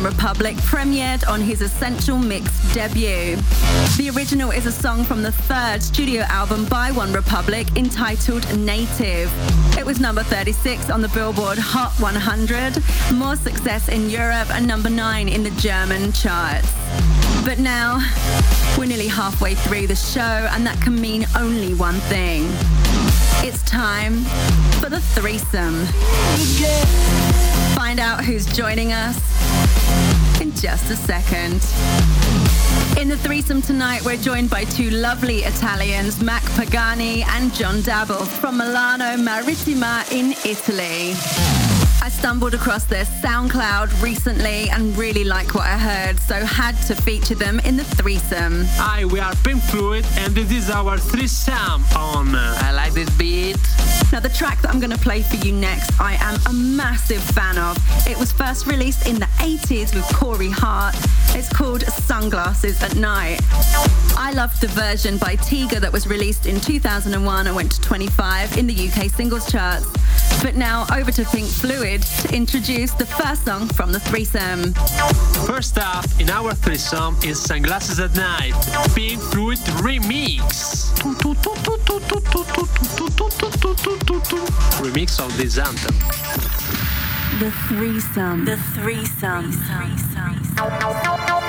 One 0.00 0.14
Republic 0.14 0.56
premiered 0.56 1.28
on 1.28 1.42
his 1.42 1.60
Essential 1.60 2.16
Mix 2.16 2.50
debut. 2.72 3.36
The 3.98 4.10
original 4.16 4.50
is 4.50 4.64
a 4.64 4.72
song 4.72 5.04
from 5.04 5.22
the 5.22 5.30
third 5.30 5.82
studio 5.82 6.22
album 6.22 6.64
by 6.64 6.90
One 6.90 7.12
Republic 7.12 7.66
entitled 7.76 8.46
Native. 8.56 9.30
It 9.76 9.84
was 9.84 10.00
number 10.00 10.22
36 10.22 10.88
on 10.88 11.02
the 11.02 11.08
Billboard 11.08 11.58
Hot 11.58 11.92
100, 12.00 12.82
more 13.12 13.36
success 13.36 13.90
in 13.90 14.08
Europe, 14.08 14.50
and 14.54 14.66
number 14.66 14.88
9 14.88 15.28
in 15.28 15.42
the 15.42 15.50
German 15.60 16.12
charts. 16.12 16.72
But 17.44 17.58
now, 17.58 18.00
we're 18.78 18.86
nearly 18.86 19.08
halfway 19.08 19.54
through 19.54 19.88
the 19.88 19.96
show, 19.96 20.48
and 20.52 20.66
that 20.66 20.80
can 20.80 20.98
mean 20.98 21.26
only 21.36 21.74
one 21.74 22.00
thing. 22.08 22.46
It's 23.44 23.62
time 23.64 24.24
for 24.80 24.88
the 24.88 25.00
threesome. 25.00 25.84
Find 27.74 28.00
out 28.00 28.24
who's 28.24 28.46
joining 28.46 28.92
us 28.92 29.39
just 30.60 30.90
a 30.90 30.96
second. 30.96 31.54
In 33.00 33.08
the 33.08 33.16
threesome 33.16 33.62
tonight, 33.62 34.04
we're 34.04 34.18
joined 34.18 34.50
by 34.50 34.64
two 34.64 34.90
lovely 34.90 35.38
Italians, 35.38 36.22
Mac 36.22 36.42
Pagani 36.54 37.22
and 37.22 37.54
John 37.54 37.80
Dabble 37.80 38.26
from 38.26 38.58
Milano 38.58 39.16
Marittima 39.16 40.10
in 40.12 40.32
Italy. 40.44 41.59
I 42.20 42.22
stumbled 42.22 42.52
across 42.52 42.84
their 42.84 43.06
SoundCloud 43.06 44.02
recently 44.02 44.68
and 44.68 44.94
really 44.98 45.24
like 45.24 45.54
what 45.54 45.64
I 45.64 45.78
heard, 45.78 46.20
so 46.20 46.34
had 46.34 46.76
to 46.82 46.94
feature 46.94 47.34
them 47.34 47.60
in 47.60 47.78
the 47.78 47.84
threesome. 47.84 48.64
Hi, 48.72 49.06
we 49.06 49.20
are 49.20 49.34
Pink 49.36 49.62
Fluid, 49.62 50.04
and 50.18 50.34
this 50.34 50.52
is 50.52 50.68
our 50.68 50.98
threesome 50.98 51.82
on. 51.96 52.34
Uh, 52.34 52.58
I 52.60 52.72
like 52.72 52.92
this 52.92 53.08
beat. 53.16 53.56
Now, 54.12 54.20
the 54.20 54.28
track 54.28 54.60
that 54.60 54.70
I'm 54.70 54.80
going 54.80 54.90
to 54.90 54.98
play 54.98 55.22
for 55.22 55.36
you 55.36 55.52
next, 55.52 55.98
I 55.98 56.18
am 56.20 56.38
a 56.46 56.52
massive 56.52 57.22
fan 57.22 57.56
of. 57.56 57.78
It 58.06 58.18
was 58.18 58.32
first 58.32 58.66
released 58.66 59.06
in 59.06 59.14
the 59.14 59.28
80s 59.38 59.94
with 59.94 60.04
Corey 60.14 60.50
Hart. 60.50 60.96
It's 61.30 61.48
called 61.48 61.82
Sunglasses 61.84 62.82
at 62.82 62.96
Night. 62.96 63.40
I 64.18 64.32
loved 64.34 64.60
the 64.60 64.68
version 64.68 65.16
by 65.16 65.36
Tiga 65.36 65.80
that 65.80 65.92
was 65.92 66.06
released 66.06 66.46
in 66.46 66.60
2001 66.60 67.46
and 67.46 67.56
went 67.56 67.72
to 67.72 67.80
25 67.80 68.58
in 68.58 68.66
the 68.66 68.74
UK 68.74 69.08
singles 69.10 69.50
charts. 69.50 69.86
But 70.42 70.56
now 70.56 70.86
over 70.92 71.12
to 71.12 71.24
Pink 71.26 71.48
Fluid 71.48 72.02
to 72.22 72.34
introduce 72.34 72.92
the 72.92 73.06
first 73.06 73.44
song 73.44 73.68
from 73.68 73.92
the 73.92 74.00
threesome. 74.00 74.74
First 75.46 75.78
up 75.78 76.04
in 76.18 76.30
our 76.30 76.54
threesome 76.54 77.16
is 77.24 77.40
Sunglasses 77.40 78.00
at 78.00 78.14
Night, 78.16 78.54
Pink 78.94 79.20
Fluid 79.20 79.58
Remix. 79.82 80.90
Remix 84.82 85.20
of 85.20 85.36
this 85.36 85.58
anthem. 85.58 85.96
The 87.38 87.50
threesome. 87.68 88.44
The 88.44 88.56
threesome. 88.74 89.52
I 90.62 91.39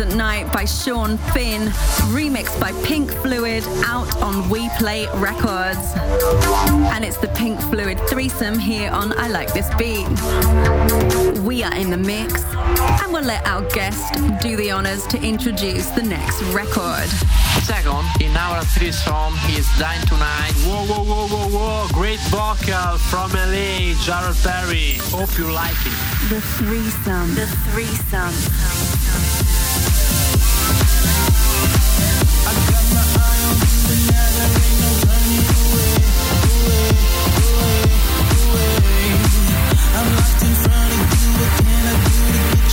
Pleasant 0.00 0.16
Night 0.16 0.50
by 0.50 0.64
Sean 0.64 1.18
Finn, 1.34 1.68
remixed 2.08 2.58
by 2.58 2.72
Pink 2.86 3.10
Fluid 3.10 3.62
out 3.84 4.10
on 4.22 4.48
We 4.48 4.70
Play 4.78 5.06
Records. 5.16 5.92
And 6.94 7.04
it's 7.04 7.18
the 7.18 7.28
Pink 7.36 7.60
Fluid 7.60 8.00
threesome 8.08 8.58
here 8.58 8.90
on 8.92 9.12
I 9.18 9.28
Like 9.28 9.52
This 9.52 9.68
Beat. 9.74 10.08
We 11.40 11.62
are 11.62 11.74
in 11.76 11.90
the 11.90 11.98
mix, 11.98 12.42
and 13.02 13.12
we'll 13.12 13.24
let 13.24 13.46
our 13.46 13.60
guest 13.72 14.14
do 14.40 14.56
the 14.56 14.70
honors 14.70 15.06
to 15.08 15.22
introduce 15.22 15.90
the 15.90 16.02
next 16.02 16.40
record. 16.44 17.06
Second, 17.64 18.06
in 18.22 18.34
our 18.38 18.64
threesome 18.64 19.34
is 19.50 19.68
dying 19.78 20.00
Tonight. 20.06 20.52
Whoa, 20.64 20.86
whoa, 20.86 21.04
whoa, 21.04 21.28
whoa, 21.28 21.48
whoa, 21.50 21.88
great 21.92 22.20
vocal 22.30 22.96
from 23.10 23.32
LA, 23.32 23.92
Jared 24.00 24.36
Perry. 24.42 24.96
Hope 25.12 25.36
you 25.36 25.52
like 25.52 25.76
it. 25.84 25.92
The 26.30 26.40
threesome. 26.40 27.34
The 27.34 27.46
threesome. 27.68 29.39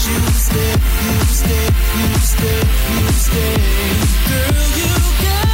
You 0.08 0.20
stay, 0.32 0.72
you 1.04 1.20
stay, 1.40 1.66
you 2.00 2.14
stay, 2.32 2.60
you 2.96 3.08
stay. 3.12 3.54
Girl, 4.28 4.64
you 4.78 4.92
got 5.22 5.47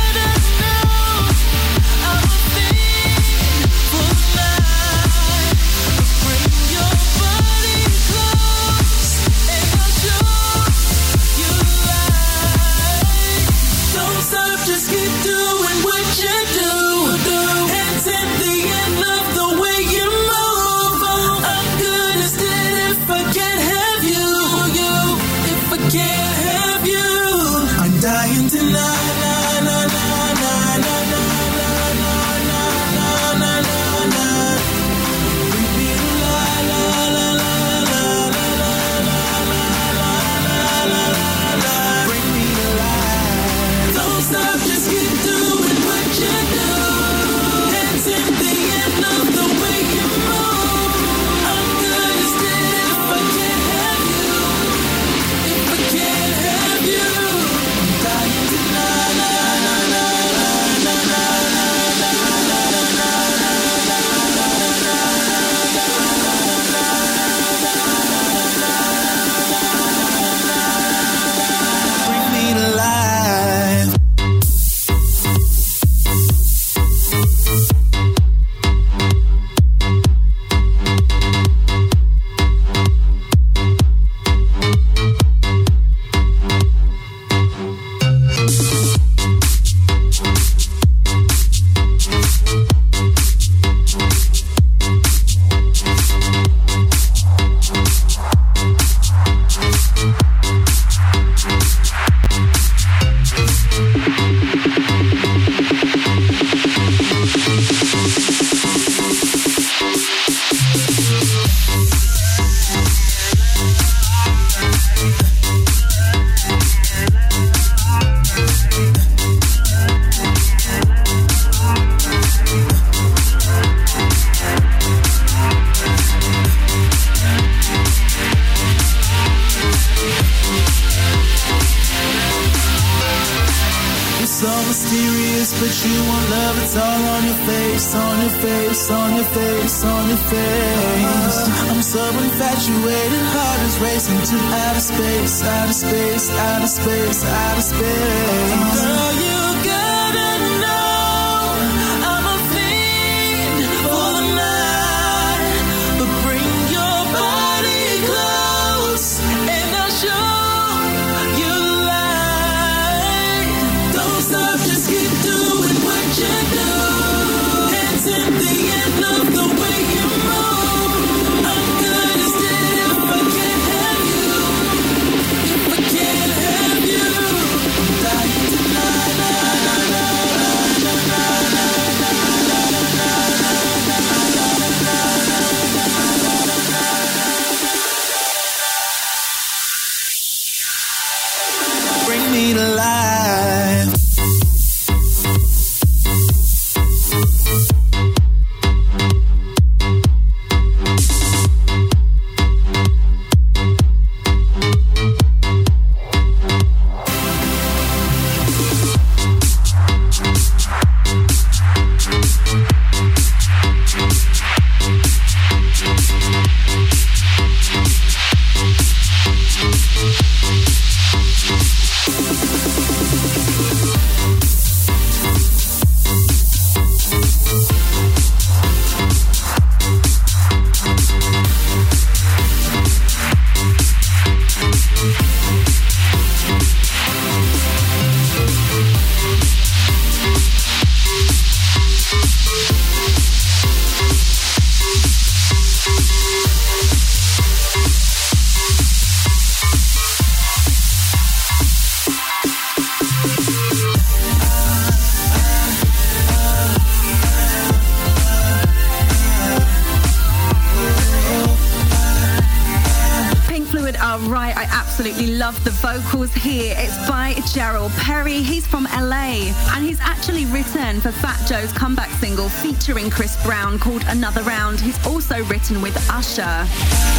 featuring 272.85 273.09
Chris 273.09 273.43
Brown 273.43 273.79
called 273.79 274.05
Another 274.09 274.43
Round. 274.43 274.79
He's 274.79 275.07
also 275.07 275.43
written 275.45 275.81
with 275.81 275.97
Usher. 276.11 276.67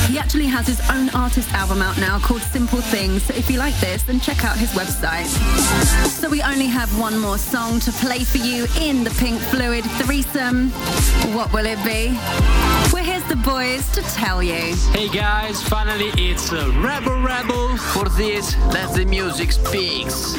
He 0.07 0.19
actually 0.19 0.45
has 0.45 0.67
his 0.67 0.79
own 0.91 1.09
artist 1.09 1.51
album 1.53 1.81
out 1.81 1.97
now 1.97 2.19
called 2.19 2.41
Simple 2.41 2.81
Things. 2.81 3.23
So 3.23 3.33
if 3.33 3.49
you 3.49 3.57
like 3.57 3.73
this, 3.79 4.03
then 4.03 4.19
check 4.19 4.45
out 4.45 4.57
his 4.57 4.69
website. 4.73 5.25
So 6.07 6.29
we 6.29 6.43
only 6.43 6.67
have 6.67 6.95
one 6.99 7.17
more 7.17 7.39
song 7.39 7.79
to 7.79 7.91
play 7.93 8.23
for 8.23 8.37
you 8.37 8.67
in 8.79 9.03
the 9.03 9.09
Pink 9.17 9.39
Fluid 9.41 9.85
threesome. 10.03 10.69
What 11.33 11.51
will 11.51 11.65
it 11.65 11.83
be? 11.83 12.13
Well, 12.93 13.03
here's 13.03 13.23
the 13.23 13.37
boys 13.37 13.91
to 13.93 14.03
tell 14.13 14.43
you. 14.43 14.75
Hey 14.93 15.09
guys, 15.09 15.63
finally 15.63 16.11
it's 16.13 16.51
a 16.51 16.69
Rebel 16.79 17.19
Rebel. 17.23 17.75
For 17.77 18.07
this, 18.09 18.55
let 18.67 18.93
the 18.93 19.05
music 19.05 19.51
speaks. 19.51 20.35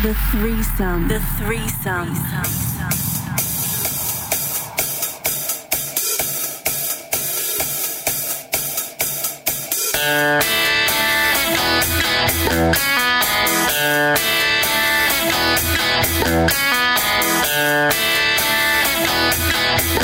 The 0.00 0.14
threesome. 0.30 1.08
The 1.08 1.18
threesome. 1.18 2.14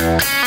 I 0.06 0.43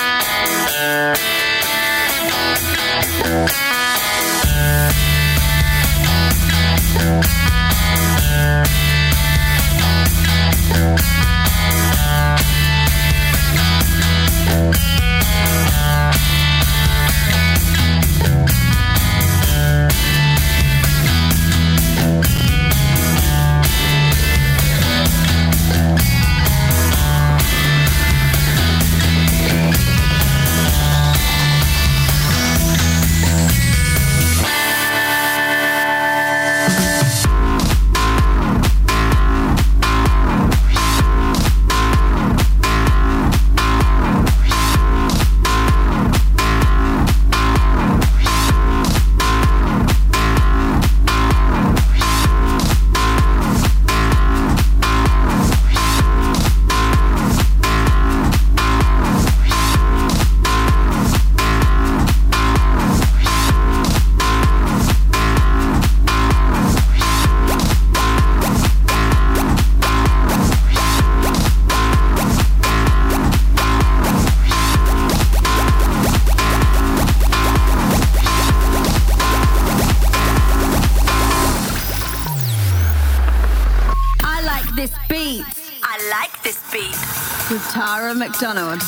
McDonald. 88.40 88.84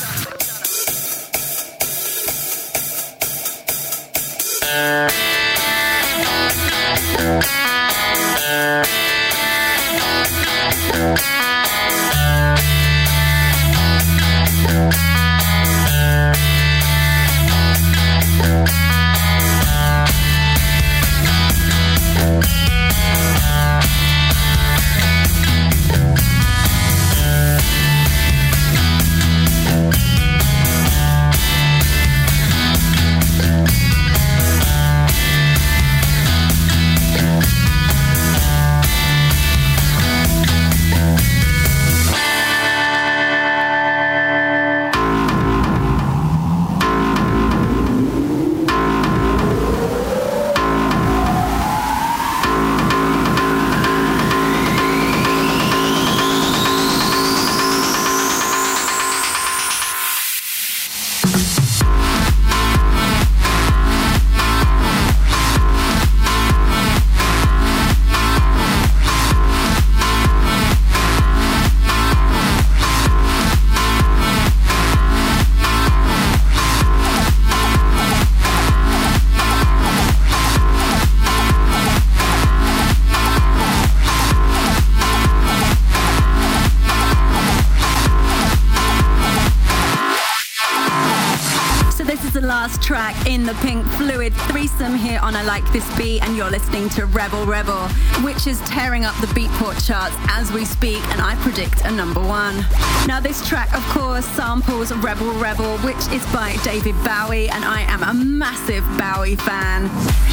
This 95.72 95.96
Beat, 95.96 96.20
and 96.22 96.36
you're 96.36 96.50
listening 96.50 96.88
to 96.90 97.06
Rebel 97.06 97.46
Rebel, 97.46 97.86
which 98.24 98.48
is 98.48 98.58
tearing 98.62 99.04
up 99.04 99.14
the 99.20 99.28
Beatport 99.28 99.86
charts 99.86 100.16
as 100.28 100.50
we 100.50 100.64
speak, 100.64 101.00
and 101.10 101.20
I 101.20 101.36
predict 101.36 101.84
a 101.84 101.90
number 101.92 102.20
one. 102.20 102.66
Now 103.06 103.20
this 103.20 103.46
track, 103.48 103.72
of 103.72 103.82
course, 103.90 104.26
samples 104.26 104.92
Rebel 104.92 105.30
Rebel, 105.34 105.78
which 105.78 105.96
is 106.12 106.26
by 106.32 106.56
David 106.64 106.96
Bowie, 107.04 107.48
and 107.50 107.64
I 107.64 107.82
am 107.82 108.02
a 108.02 108.12
massive 108.12 108.84
Bowie 108.98 109.36
fan. 109.36 109.88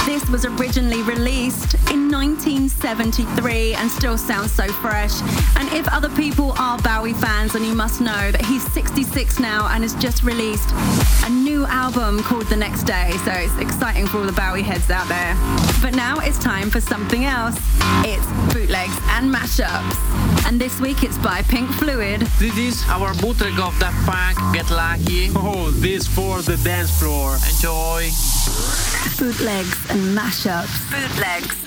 This 0.08 0.28
was 0.28 0.44
originally 0.44 1.04
released 1.04 1.76
in 2.08 2.14
1973 2.14 3.74
and 3.74 3.92
still 3.92 4.18
sounds 4.18 4.52
so 4.52 4.66
fresh. 4.68 5.22
And 5.58 5.68
if 5.74 5.88
other 5.90 6.10
people 6.10 6.54
are 6.58 6.78
Bowie 6.80 7.14
fans, 7.14 7.54
then 7.54 7.64
you 7.64 7.74
must 7.74 8.00
know 8.00 8.32
that 8.32 8.46
he's 8.46 8.64
66 8.72 9.40
now 9.40 9.68
and 9.72 9.84
has 9.84 9.94
just 9.96 10.24
released 10.24 10.70
a 11.26 11.30
new 11.30 11.66
album 11.66 12.24
called 12.24 12.48
The 12.48 12.56
Next 12.56 12.84
Day. 12.84 13.12
So 13.26 13.32
it's 13.32 13.58
exciting 13.58 14.08
for 14.08 14.20
all 14.20 14.26
the 14.26 14.32
Bowie 14.32 14.62
heads 14.62 14.90
out 14.90 15.08
there. 15.10 15.36
But 15.82 15.96
now 15.96 16.20
it's 16.20 16.40
time 16.40 16.70
for 16.70 16.80
something 16.80 17.26
else. 17.26 17.58
It's 18.06 18.26
bootlegs 18.54 18.98
and 19.16 19.34
mashups. 19.34 20.48
And 20.48 20.62
this 20.62 20.80
week 20.80 21.04
it's 21.04 21.18
by 21.18 21.42
Pink 21.44 21.70
Fluid. 21.72 22.22
This 22.40 22.58
is 22.58 22.84
our 22.88 23.14
bootleg 23.16 23.60
of 23.60 23.78
Daft 23.80 24.06
Punk, 24.06 24.38
Get 24.54 24.70
Lucky. 24.72 25.30
Oh, 25.36 25.72
this 25.72 26.08
for 26.08 26.42
the 26.42 26.56
dance 26.64 26.98
floor. 27.00 27.36
Enjoy. 27.52 28.08
Bootlegs 29.18 29.90
and 29.90 30.16
mashups. 30.18 30.72
Bootlegs 30.90 31.67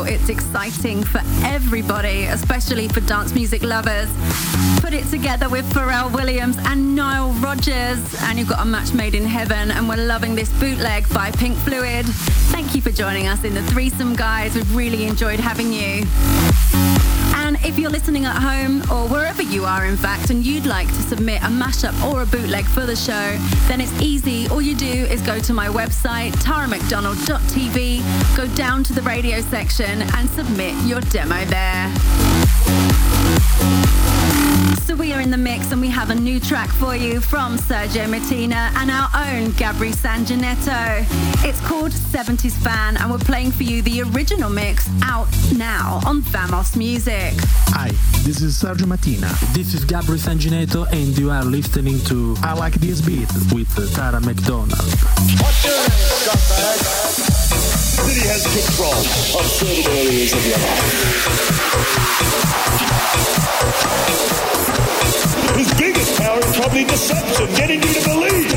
single. 0.00 0.14
It's 0.14 0.28
exciting 0.28 1.02
for 1.02 1.20
everybody, 1.44 2.24
especially 2.24 2.88
for 2.88 3.00
dance 3.00 3.34
music 3.34 3.62
lovers. 3.62 4.08
Put 4.80 4.92
it 4.92 5.06
together 5.10 5.48
with 5.48 5.64
Pharrell 5.72 6.12
Williams 6.12 6.56
and 6.58 6.94
Nile 6.94 7.32
Rodgers, 7.40 8.00
and 8.22 8.38
you've 8.38 8.48
got 8.48 8.60
a 8.60 8.64
match 8.64 8.92
made 8.92 9.14
in 9.14 9.24
heaven. 9.24 9.70
And 9.70 9.88
we're 9.88 10.04
loving 10.06 10.34
this 10.34 10.50
bootleg 10.58 11.08
by 11.10 11.30
Pink 11.32 11.56
Fluid. 11.58 12.06
Thank 12.52 12.74
you 12.74 12.82
for 12.82 12.90
joining 12.90 13.26
us 13.28 13.44
in 13.44 13.54
the 13.54 13.62
threesome, 13.64 14.14
guys. 14.14 14.54
We've 14.54 14.76
really 14.76 15.04
enjoyed 15.04 15.40
having 15.40 15.72
you. 15.72 16.06
If 17.62 17.78
you're 17.78 17.90
listening 17.90 18.24
at 18.24 18.36
home 18.36 18.80
or 18.90 19.06
wherever 19.08 19.42
you 19.42 19.64
are, 19.66 19.84
in 19.84 19.96
fact, 19.96 20.30
and 20.30 20.44
you'd 20.44 20.64
like 20.64 20.88
to 20.88 21.02
submit 21.02 21.42
a 21.42 21.46
mashup 21.46 21.94
or 22.10 22.22
a 22.22 22.26
bootleg 22.26 22.64
for 22.64 22.86
the 22.86 22.96
show, 22.96 23.36
then 23.68 23.82
it's 23.82 23.92
easy. 24.00 24.48
All 24.48 24.62
you 24.62 24.74
do 24.74 24.86
is 24.86 25.20
go 25.20 25.38
to 25.40 25.52
my 25.52 25.68
website, 25.68 26.32
taramcdonald.tv, 26.42 28.36
go 28.36 28.46
down 28.56 28.82
to 28.84 28.94
the 28.94 29.02
radio 29.02 29.40
section 29.42 30.02
and 30.02 30.30
submit 30.30 30.74
your 30.86 31.00
demo 31.02 31.44
there. 31.44 31.92
So 34.84 34.94
we 34.94 35.12
are 35.12 35.20
in 35.20 35.30
the 35.30 35.38
mix 35.38 35.72
and 35.72 35.80
we 35.80 35.88
have 35.88 36.10
a 36.10 36.14
new 36.14 36.38
track 36.38 36.68
for 36.70 36.94
you 36.94 37.20
from 37.20 37.56
Sergio 37.56 38.08
Martina 38.10 38.70
and 38.76 38.90
our 38.90 39.08
own 39.14 39.52
Gabri 39.52 39.92
Sanjanetto. 39.94 41.06
It's 41.46 41.60
called 41.66 41.92
70s 41.92 42.52
Fan 42.62 42.96
and 42.98 43.10
we're 43.10 43.18
playing 43.18 43.52
for 43.52 43.62
you 43.62 43.80
the 43.82 44.02
original 44.02 44.50
mix 44.50 44.88
out 45.02 45.28
now 45.56 46.00
on 46.04 46.20
Vamos 46.22 46.76
Music. 46.76 47.32
Hi, 47.68 47.88
this 48.22 48.42
is 48.42 48.56
Sergio 48.60 48.86
Martina. 48.86 49.28
This 49.52 49.72
is 49.72 49.84
Gabri 49.84 50.18
Sanjanetto 50.18 50.86
and 50.92 51.16
you 51.16 51.30
are 51.30 51.44
listening 51.44 51.98
to 52.04 52.36
I 52.42 52.52
Like 52.54 52.74
This 52.74 53.00
Beat 53.00 53.32
with 53.54 53.72
Tara 53.94 54.20
McDonald. 54.20 54.70
City 58.00 58.26
has 58.28 58.42
control 58.44 58.92
of 59.40 59.46
certain 59.46 59.92
areas 59.92 60.32
of 60.32 60.44
your 60.46 60.58
life. 60.58 61.50
His 65.56 65.70
biggest 65.78 66.20
power 66.20 66.38
is 66.38 66.56
probably 66.56 66.84
deception, 66.84 67.46
getting 67.56 67.82
you 67.82 67.92
to 67.94 68.02
believe. 68.08 68.50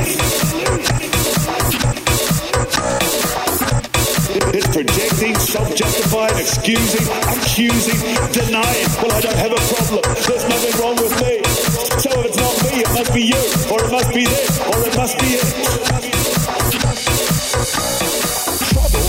It's 4.53 4.67
projecting, 4.67 5.35
self-justifying, 5.35 6.37
excusing, 6.37 7.07
accusing, 7.33 7.99
denying. 8.31 8.87
Well, 9.01 9.11
I 9.11 9.21
don't 9.21 9.37
have 9.37 9.51
a 9.51 9.61
problem. 9.73 10.01
There's 10.27 10.45
nothing 10.47 10.81
wrong 10.81 10.95
with 10.95 11.13
me. 11.21 11.43
So 11.99 12.09
if 12.19 12.25
it's 12.27 12.37
not 12.37 12.53
me, 12.63 12.81
it 12.81 12.89
must 12.93 13.13
be 13.13 13.21
you, 13.23 13.41
or 13.71 13.83
it 13.83 13.91
must 13.91 14.13
be 14.13 14.25
this, 14.25 14.59
or 14.61 14.85
it 14.85 14.95
must 14.95 15.17
be 15.19 15.27
it. 15.33 15.47
Trouble 18.69 19.05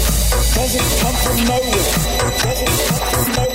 doesn't 0.55 0.89
come 1.01 1.17
from 1.25 1.37
nowhere. 1.45 1.89
Doesn't 2.41 2.73
come 2.89 3.05
from 3.13 3.33
nowhere. 3.33 3.54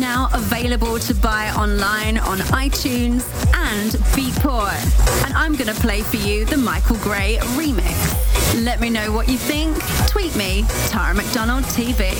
now 0.00 0.28
available 0.32 0.98
to 0.98 1.14
buy 1.14 1.50
online 1.56 2.18
on 2.18 2.38
iTunes 2.38 3.24
and 3.54 3.92
Beatport. 4.14 5.24
And 5.24 5.34
I'm 5.34 5.54
going 5.54 5.72
to 5.72 5.80
play 5.80 6.02
for 6.02 6.16
you 6.16 6.44
the 6.44 6.56
Michael 6.56 6.96
Gray 6.96 7.38
remix. 7.56 8.64
Let 8.64 8.80
me 8.80 8.90
know 8.90 9.12
what 9.12 9.28
you 9.28 9.36
think. 9.36 9.76
Tweet 10.08 10.34
me, 10.36 10.64
Tara 10.88 11.14
McDonald 11.14 11.64
TV 11.64 12.14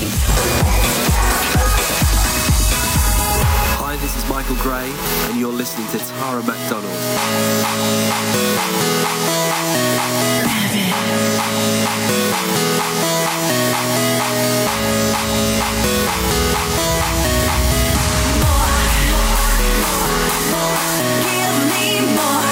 this 4.05 4.23
is 4.23 4.29
Michael 4.29 4.57
Gray, 4.57 4.93
and 5.31 5.41
you're 5.41 5.51
listening 5.51 5.89
to 5.89 5.99
Tara 5.99 6.43
McDonald. 6.43 6.93
Give 20.45 20.57
me 21.71 22.15
more. 22.15 22.45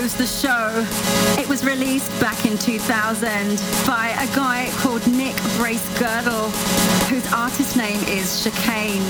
The 0.00 0.26
show. 0.26 0.86
It 1.38 1.46
was 1.46 1.62
released 1.62 2.10
back 2.20 2.46
in 2.46 2.56
2000 2.56 3.28
by 3.86 4.08
a 4.18 4.26
guy 4.34 4.70
called 4.78 5.06
Nick 5.06 5.36
Brace 5.58 5.86
Girdle, 5.98 6.48
whose 7.10 7.30
artist 7.32 7.76
name 7.76 8.02
is 8.08 8.42
Chicane. 8.42 9.04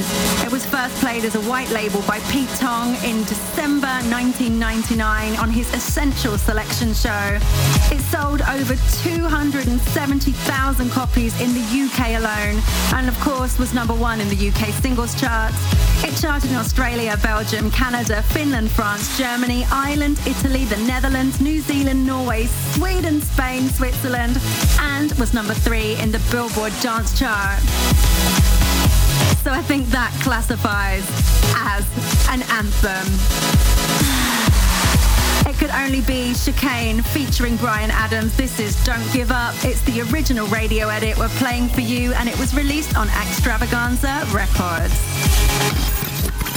It 0.44 0.50
was 0.50 0.66
first 0.66 0.96
played 0.96 1.24
as 1.24 1.36
a 1.36 1.40
white 1.42 1.70
label 1.70 2.02
by 2.08 2.18
Pete 2.32 2.48
Tong 2.58 2.96
in 3.04 3.22
December 3.22 3.49
1999 4.20 5.36
on 5.36 5.48
his 5.48 5.72
Essential 5.72 6.36
Selection 6.36 6.92
show. 6.92 7.38
It 7.90 8.00
sold 8.12 8.42
over 8.42 8.76
270,000 9.02 10.90
copies 10.90 11.40
in 11.40 11.54
the 11.54 11.64
UK 11.64 12.20
alone, 12.20 12.60
and 12.92 13.08
of 13.08 13.18
course 13.20 13.58
was 13.58 13.72
number 13.72 13.94
one 13.94 14.20
in 14.20 14.28
the 14.28 14.48
UK 14.48 14.74
singles 14.82 15.18
charts. 15.18 15.56
It 16.04 16.14
charted 16.20 16.50
in 16.50 16.56
Australia, 16.58 17.16
Belgium, 17.22 17.70
Canada, 17.70 18.20
Finland, 18.20 18.70
France, 18.70 19.16
Germany, 19.16 19.64
Ireland, 19.72 20.20
Italy, 20.26 20.66
the 20.66 20.76
Netherlands, 20.84 21.40
New 21.40 21.60
Zealand, 21.60 22.06
Norway, 22.06 22.44
Sweden, 22.74 23.22
Spain, 23.22 23.70
Switzerland, 23.70 24.38
and 24.80 25.12
was 25.14 25.32
number 25.32 25.54
three 25.54 25.94
in 25.98 26.12
the 26.12 26.20
Billboard 26.30 26.74
Dance 26.82 27.18
Chart. 27.18 27.58
So 29.40 29.50
I 29.50 29.62
think 29.62 29.86
that 29.86 30.12
classifies 30.22 31.08
as 31.56 31.88
an 32.28 32.42
anthem. 32.52 33.99
Could 35.60 35.70
only 35.72 36.00
be 36.00 36.32
Chicane 36.32 37.02
featuring 37.02 37.56
Bryan 37.56 37.90
Adams. 37.90 38.34
This 38.34 38.58
is 38.58 38.82
Don't 38.82 39.12
Give 39.12 39.30
Up. 39.30 39.54
It's 39.62 39.82
the 39.82 40.00
original 40.10 40.46
radio 40.46 40.88
edit 40.88 41.18
we're 41.18 41.28
playing 41.28 41.68
for 41.68 41.82
you, 41.82 42.14
and 42.14 42.30
it 42.30 42.38
was 42.38 42.54
released 42.54 42.96
on 42.96 43.08
Xtravaganza 43.08 44.24
Records. 44.32 44.94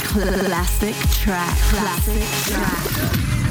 Classic 0.08 0.94
track. 1.10 1.54
Classic 1.58 2.54
track. 2.54 3.43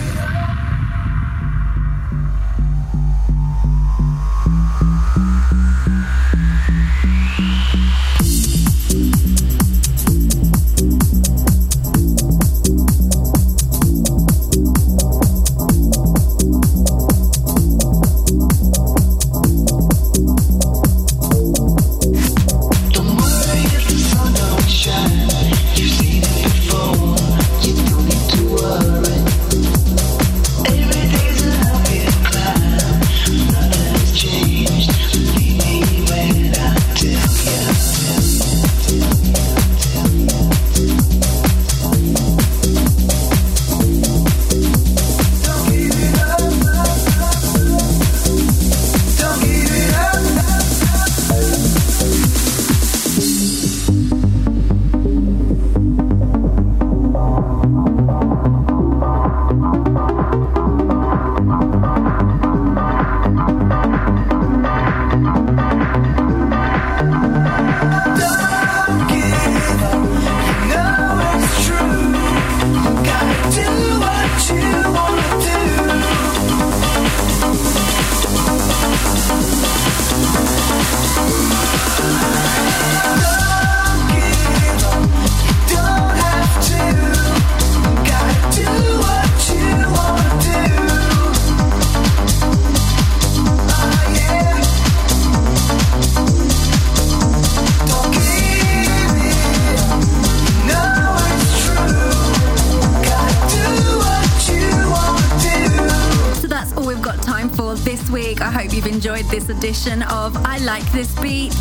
Edition 109.83 110.03
of 110.03 110.37
I 110.45 110.59
Like 110.59 110.89
This 110.93 111.13
Beat. 111.19 111.53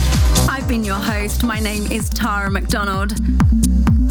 I've 0.48 0.68
been 0.68 0.84
your 0.84 0.94
host. 0.94 1.42
My 1.42 1.58
name 1.58 1.90
is 1.90 2.08
Tara 2.08 2.50
McDonald. 2.50 3.14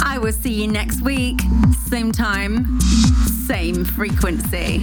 I 0.03 0.17
will 0.17 0.33
see 0.33 0.51
you 0.51 0.67
next 0.67 1.01
week, 1.01 1.39
same 1.87 2.11
time, 2.11 2.81
same 3.47 3.85
frequency. 3.85 4.81